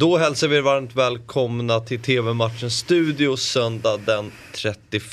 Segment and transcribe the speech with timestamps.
[0.00, 5.04] Då hälsar vi er varmt välkomna till TV-matchen Studio söndag den 31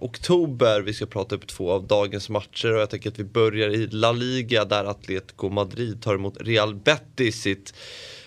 [0.00, 0.80] oktober.
[0.80, 3.86] Vi ska prata upp två av dagens matcher och jag tänker att vi börjar i
[3.86, 7.74] La Liga där Atletico Madrid tar emot Real Betis sitt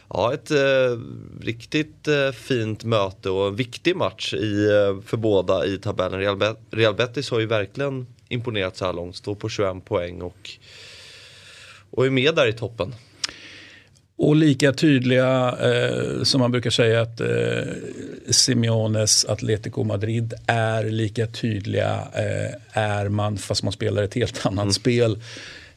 [0.09, 0.99] Ja, ett eh,
[1.41, 6.19] riktigt eh, fint möte och en viktig match i, eh, för båda i tabellen.
[6.19, 10.21] Real, Be Real Betis har ju verkligen imponerat så här långt, står på 21 poäng
[10.21, 10.49] och,
[11.91, 12.93] och är med där i toppen.
[14.23, 17.27] Och lika tydliga eh, som man brukar säga att eh,
[18.29, 24.63] Simeones Atletico Madrid är lika tydliga eh, är man fast man spelar ett helt annat
[24.63, 24.73] mm.
[24.73, 25.19] spel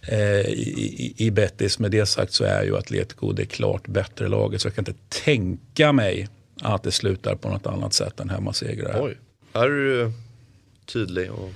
[0.02, 1.78] eh, i, i Betis.
[1.78, 5.00] Med det sagt så är ju Atletico det klart bättre laget så jag kan inte
[5.24, 6.28] tänka mig
[6.62, 9.02] att det slutar på något annat sätt än hemmasegrar.
[9.02, 9.16] Oj,
[9.54, 10.12] här är du
[10.86, 11.30] tydlig.
[11.30, 11.50] Och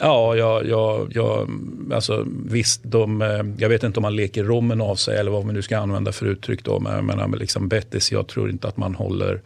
[0.00, 1.50] Ja, jag, jag, jag,
[1.92, 5.46] alltså, visst, de, eh, jag vet inte om man leker rommen av sig eller vad
[5.46, 6.64] vi nu ska använda för uttryck.
[6.64, 9.40] Då, men, men liksom Bettis, jag tror inte att man håller,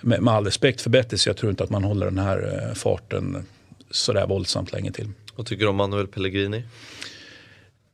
[0.00, 2.74] med, med all respekt för Bettis, jag tror inte att man håller den här eh,
[2.74, 3.44] farten
[3.90, 5.08] sådär våldsamt länge till.
[5.36, 6.62] Vad tycker du om Manuel Pellegrini?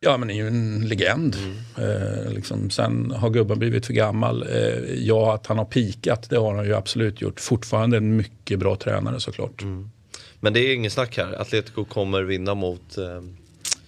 [0.00, 1.36] Ja men är ju en legend.
[1.36, 1.90] Mm.
[1.90, 2.70] Eh, liksom.
[2.70, 4.42] Sen har gubben blivit för gammal.
[4.42, 7.40] Eh, ja att han har pikat det har han ju absolut gjort.
[7.40, 9.62] Fortfarande en mycket bra tränare såklart.
[9.62, 9.90] Mm.
[10.44, 11.40] Men det är inget snack här.
[11.40, 12.98] Atletico kommer vinna mot...
[12.98, 13.20] Eh...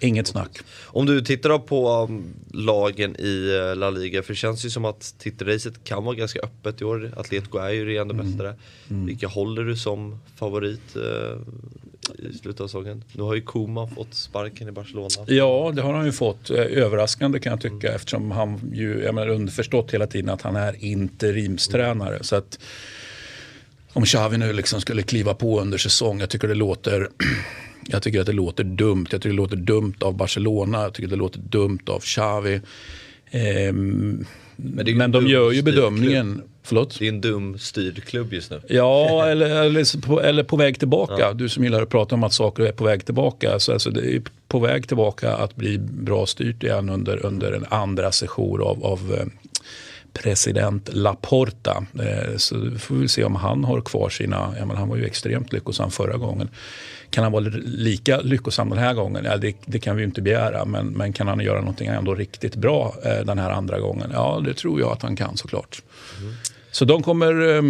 [0.00, 0.58] Inget snack.
[0.84, 4.84] Om du tittar på um, lagen i uh, La Liga, för det känns ju som
[4.84, 7.12] att titelracet kan vara ganska öppet i år.
[7.16, 8.26] Atletico är ju regerande mm.
[8.26, 8.54] mästare.
[8.90, 9.06] Mm.
[9.06, 11.38] Vilka håller du som favorit uh,
[12.18, 13.04] i slutet av säsongen?
[13.12, 15.08] Nu har ju Kuma fått sparken i Barcelona.
[15.26, 16.50] Ja, det har han ju fått.
[16.50, 17.96] Eh, överraskande kan jag tycka mm.
[17.96, 22.18] eftersom han ju, jag menar underförstått hela tiden att han är interimstränare.
[22.22, 22.58] Så att
[23.94, 26.20] om Xavi nu liksom skulle kliva på under säsong.
[26.20, 27.08] Jag tycker det låter
[27.86, 29.06] jag tycker att det låter dumt.
[29.10, 30.82] Jag tycker det låter dumt av Barcelona.
[30.82, 32.60] Jag tycker det låter dumt av Xavi.
[33.30, 36.42] Ehm, men, men de gör ju bedömningen.
[36.62, 36.98] Förlåt?
[36.98, 38.60] Det är en dum styrd klubb just nu.
[38.68, 41.18] Ja, eller, eller, på, eller på väg tillbaka.
[41.18, 41.32] Ja.
[41.32, 43.58] Du som gillar att prata om att saker är på väg tillbaka.
[43.58, 47.64] Så alltså, det är på väg tillbaka att bli bra styrt igen under, under en
[47.68, 49.26] andra session av, av eh,
[50.14, 51.86] president Laporta.
[52.00, 55.04] Eh, så får vi se om han har kvar sina, ja, men han var ju
[55.04, 56.48] extremt lyckosam förra gången.
[57.10, 59.24] Kan han vara lika lyckosam den här gången?
[59.24, 60.64] Ja, det, det kan vi inte begära.
[60.64, 64.10] Men, men kan han göra någonting ändå riktigt bra eh, den här andra gången?
[64.12, 65.82] Ja, det tror jag att han kan såklart.
[66.20, 66.32] Mm.
[66.70, 67.62] Så de kommer, eh,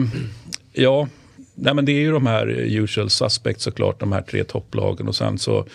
[0.72, 1.08] ja,
[1.54, 5.08] nej, men det är ju de här usual suspects såklart, de här tre topplagen.
[5.08, 5.66] Och sen så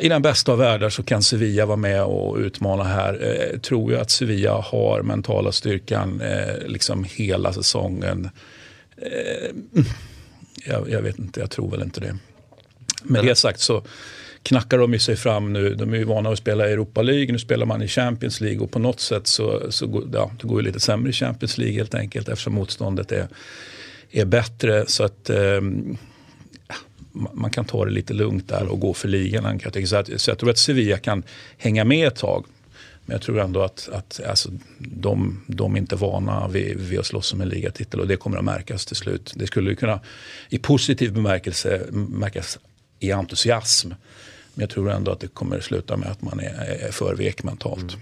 [0.00, 3.38] i den bästa av världar så kan Sevilla vara med och utmana här.
[3.52, 8.30] Eh, tror jag att Sevilla har mentala styrkan eh, liksom hela säsongen.
[8.96, 9.50] Eh,
[10.66, 12.16] jag, jag, vet inte, jag tror väl inte det.
[13.02, 13.84] Med det sagt så
[14.42, 15.74] knackar de ju sig fram nu.
[15.74, 18.60] De är ju vana att spela i Europa League, nu spelar man i Champions League
[18.60, 21.76] och på något sätt så, så ja, det går ju lite sämre i Champions League
[21.76, 23.28] helt enkelt eftersom motståndet är,
[24.10, 24.84] är bättre.
[24.86, 25.60] Så att eh,
[27.32, 29.60] man kan ta det lite lugnt där och gå för ligan.
[29.86, 31.22] Så, att, så jag tror att Sevilla kan
[31.56, 32.46] hänga med ett tag.
[33.06, 37.06] Men jag tror ändå att, att alltså, de, de är inte vana vid, vid att
[37.06, 39.32] slåss om en ligatitel och det kommer att märkas till slut.
[39.36, 40.00] Det skulle kunna
[40.48, 42.58] i positiv bemärkelse märkas
[43.00, 43.88] i entusiasm.
[44.54, 47.14] Men jag tror ändå att det kommer att sluta med att man är, är för
[47.14, 47.92] vek mentalt.
[47.92, 48.00] Mm.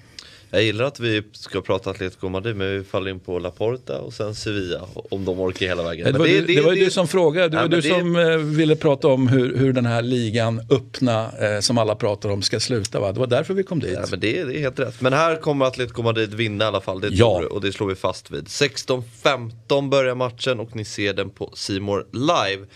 [0.55, 4.13] Jag gillar att vi ska prata Atletico Madrid men vi faller in på Laporta och
[4.13, 6.13] sen Sevilla om de orkar hela vägen.
[6.13, 8.17] Det var, det, du, det, det var ju du som frågade, det var du som
[8.17, 12.43] eh, ville prata om hur, hur den här ligan öppna eh, som alla pratar om
[12.43, 13.01] ska sluta.
[13.01, 13.13] Va?
[13.13, 13.93] Det var därför vi kom dit.
[13.93, 15.01] Ja, men det, är helt rätt.
[15.01, 17.43] Men här kommer Atletico Madrid vinna i alla fall, det ja.
[17.51, 18.45] och det slår vi fast vid.
[18.45, 22.67] 16-15 börjar matchen och ni ser den på Simor live.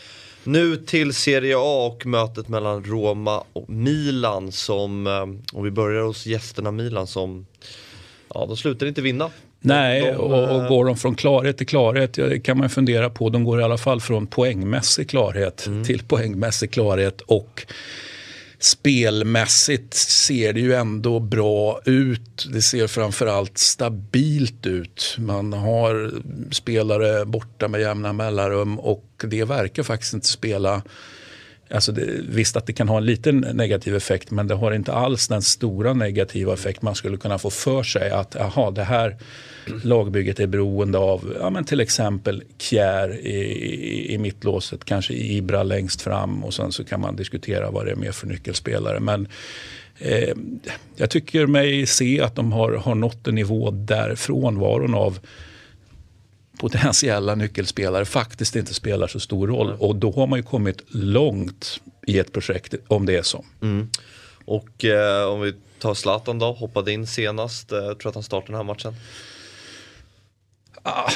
[0.49, 5.23] Nu till Serie A och mötet mellan Roma och Milan som, eh,
[5.59, 7.47] om vi börjar hos gästerna Milan som,
[8.35, 9.31] ja de slutar inte vinna.
[9.61, 13.29] Nej, de, och, och, går de från klarhet till klarhet, det kan man fundera på.
[13.29, 15.85] De går i alla fall från poängmässig klarhet mm.
[15.85, 17.21] till poängmässig klarhet.
[17.21, 17.67] och
[18.59, 22.47] spelmässigt ser det ju ändå bra ut.
[22.53, 25.17] Det ser framförallt stabilt ut.
[25.19, 26.13] Man har
[26.51, 30.83] spelare borta med jämna mellanrum och det verkar faktiskt inte spela
[31.71, 34.93] Alltså det, visst att det kan ha en liten negativ effekt men det har inte
[34.93, 39.17] alls den stora negativa effekt man skulle kunna få för sig att aha, det här
[39.85, 45.63] lagbygget är beroende av ja, men till exempel Kjär i, i, i mittlåset, kanske Ibra
[45.63, 49.01] längst fram och sen så kan man diskutera vad det är mer för nyckelspelare.
[49.01, 49.29] Men
[49.99, 50.35] eh,
[50.97, 55.19] jag tycker mig se att de har, har nått en nivå där frånvaron av
[56.59, 59.73] potentiella nyckelspelare faktiskt inte spelar så stor roll.
[59.79, 63.45] Och då har man ju kommit långt i ett projekt om det är så.
[63.63, 63.89] Mm.
[64.45, 67.73] Och eh, om vi tar Zlatan då, hoppade in senast.
[67.73, 68.95] Eh, tror att han startar den här matchen?
[70.83, 71.11] Ah,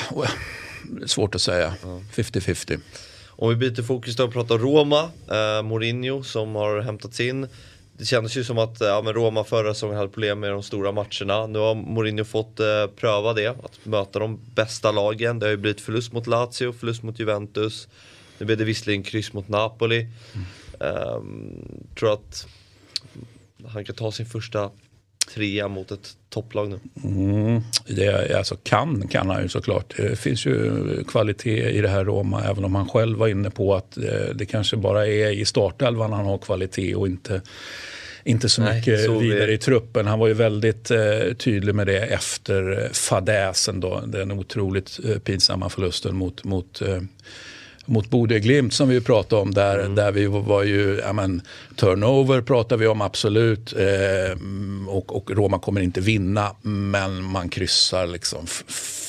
[1.07, 1.75] svårt att säga.
[2.15, 2.81] 50-50.
[3.29, 7.49] Om vi byter fokus då och pratar Roma, eh, Mourinho som har hämtats in.
[7.97, 10.93] Det kändes ju som att ja, men Roma förra säsongen hade problem med de stora
[10.93, 11.47] matcherna.
[11.47, 15.39] Nu har Mourinho fått eh, pröva det, att möta de bästa lagen.
[15.39, 17.89] Det har ju blivit förlust mot Lazio, förlust mot Juventus.
[18.39, 20.07] Nu blev det visserligen kryss mot Napoli.
[20.35, 20.47] Mm.
[20.81, 21.23] Eh,
[21.99, 22.47] tror att
[23.67, 24.71] han kan ta sin första
[25.35, 26.81] trea mot ett topplag nu?
[27.05, 29.95] Mm, det, alltså kan kan han ju såklart.
[29.97, 33.75] Det finns ju kvalitet i det här Roma även om han själv var inne på
[33.75, 37.41] att det, eh, det kanske bara är i startelvan han har kvalitet och inte
[38.25, 39.53] inte så Nej, mycket så vidare vi...
[39.53, 40.07] i truppen.
[40.07, 45.69] Han var ju väldigt eh, tydlig med det efter fadäsen då, den otroligt eh, pinsamma
[45.69, 47.01] förlusten mot, mot eh,
[47.85, 49.95] mot Bode Glimt som vi pratade om där, mm.
[49.95, 51.43] där vi var ju, ja men,
[51.77, 54.39] turnover pratar vi om absolut eh,
[54.89, 58.47] och, och Roma kommer inte vinna men man kryssar liksom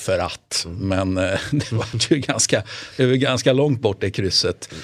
[0.06, 0.66] för att.
[0.66, 0.78] Mm.
[0.88, 2.64] Men eh, det var ju ganska,
[2.98, 4.70] det var ganska långt bort det krysset.
[4.72, 4.84] Mm.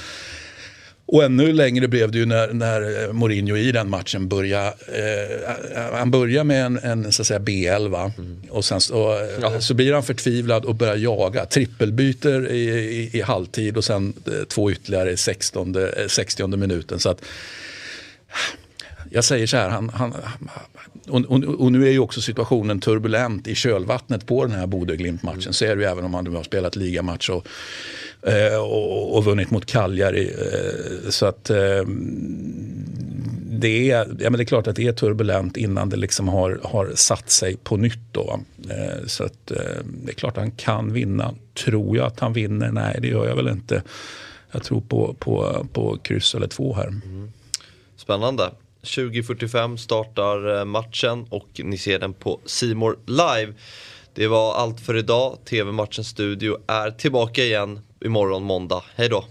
[1.12, 4.68] Och ännu längre blev det ju när, när Mourinho i den matchen började.
[4.68, 8.42] Eh, han börjar med en, en så att säga B11 mm.
[8.50, 9.62] och sen så, ja.
[9.62, 11.46] så blir han förtvivlad och börjar jaga.
[11.46, 15.76] Trippelbyter i, i, i halvtid och sen eh, två ytterligare i 16,
[16.08, 17.00] 60 minuten.
[17.00, 17.22] Så att,
[19.12, 20.14] jag säger så här, han, han,
[21.08, 25.42] och, och, och, nu är ju också situationen turbulent i kölvattnet på den här Bodö-Glimt-matchen.
[25.42, 25.54] Mm.
[25.54, 27.30] Så är det ju även om han nu har spelat ligamatch.
[27.30, 30.34] Och, Eh, Eh, och, och, vunnit mot Cagliari.
[30.38, 31.84] Eh, så att eh,
[33.52, 36.60] det är, ja, men det är klart att det är turbulent innan det liksom har,
[36.64, 38.00] har satt sig på nytt.
[38.12, 38.40] Då.
[39.08, 39.48] Så att,
[39.86, 41.34] det är klart att han kan vinna.
[41.54, 42.72] Tror jag att han vinner?
[42.72, 43.84] Nej, det gör jag väl inte.
[44.52, 46.88] Jag tror på, på, på kryss eller två här.
[46.88, 47.32] Mm.
[47.96, 48.52] Spännande.
[48.84, 53.54] 20.45 startar matchen och ni ser den på Simor live.
[54.20, 55.38] Det var allt för idag.
[55.46, 58.84] TV-matchens studio är tillbaka igen imorgon måndag.
[58.96, 59.26] Hej då!